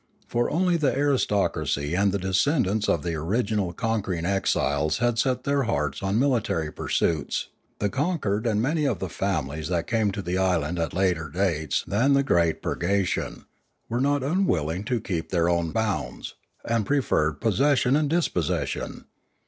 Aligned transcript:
For 0.27 0.49
only 0.49 0.77
the 0.77 0.91
aristocracy 0.97 1.93
and 1.93 2.11
the 2.11 2.17
descendants 2.17 2.89
of 2.89 3.03
the 3.03 3.13
original 3.13 3.71
con 3.71 4.01
quering 4.01 4.25
exiles 4.25 4.97
had 4.97 5.19
set 5.19 5.43
their 5.43 5.61
hearts 5.65 6.01
on 6.01 6.17
military 6.17 6.73
pursuits; 6.73 7.49
the 7.77 7.87
conquered 7.87 8.47
and 8.47 8.59
many 8.59 8.85
of 8.85 8.97
the 8.97 9.09
families 9.09 9.67
that 9.67 9.85
came 9.85 10.09
to 10.13 10.23
the 10.23 10.39
island 10.39 10.79
at 10.79 10.95
later 10.95 11.29
dates 11.29 11.83
than 11.85 12.13
the 12.13 12.23
great 12.23 12.63
purgation, 12.63 13.45
were 13.89 14.01
not 14.01 14.23
unwilling 14.23 14.83
to 14.85 14.99
keep 14.99 15.29
to 15.29 15.35
their 15.35 15.49
own 15.49 15.69
bounds, 15.69 16.33
and 16.67 16.87
pre 16.87 16.97
ferred 16.97 17.39
possession 17.39 17.93
to 17.93 18.01
dispossession. 18.01 19.05